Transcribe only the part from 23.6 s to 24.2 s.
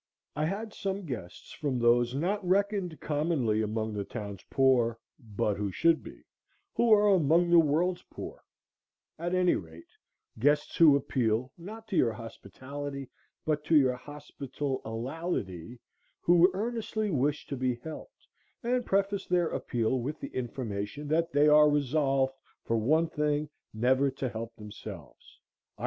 never